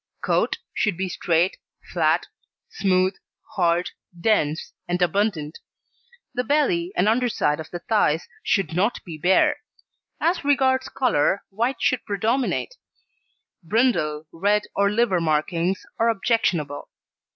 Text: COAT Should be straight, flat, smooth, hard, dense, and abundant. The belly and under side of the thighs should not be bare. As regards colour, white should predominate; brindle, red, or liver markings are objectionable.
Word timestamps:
COAT 0.23 0.55
Should 0.73 0.97
be 0.97 1.07
straight, 1.09 1.57
flat, 1.93 2.25
smooth, 2.69 3.15
hard, 3.53 3.91
dense, 4.19 4.73
and 4.87 4.99
abundant. 4.99 5.59
The 6.33 6.43
belly 6.43 6.91
and 6.95 7.07
under 7.07 7.29
side 7.29 7.59
of 7.59 7.69
the 7.69 7.77
thighs 7.87 8.27
should 8.41 8.73
not 8.75 9.03
be 9.05 9.19
bare. 9.19 9.57
As 10.19 10.43
regards 10.43 10.89
colour, 10.89 11.43
white 11.51 11.79
should 11.83 12.03
predominate; 12.03 12.77
brindle, 13.61 14.25
red, 14.31 14.63
or 14.75 14.89
liver 14.89 15.21
markings 15.21 15.85
are 15.99 16.09
objectionable. 16.09 16.89